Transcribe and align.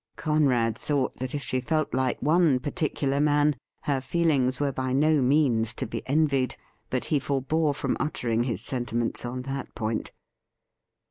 Conrad 0.15 0.75
thought 0.79 1.17
that 1.17 1.35
if 1.35 1.43
she 1.43 1.61
felt 1.61 1.93
like 1.93 2.19
one 2.23 2.59
particular 2.59 3.19
man 3.19 3.55
her 3.81 4.01
feelings 4.01 4.59
were 4.59 4.71
by 4.71 4.93
no 4.93 5.21
means 5.21 5.75
to 5.75 5.85
be 5.85 6.01
envied; 6.07 6.55
but 6.89 7.05
he 7.05 7.19
forbore 7.19 7.75
from 7.75 7.95
uttering 7.99 8.45
his 8.45 8.63
sentiments 8.63 9.25
on 9.25 9.43
that 9.43 9.75
point. 9.75 10.11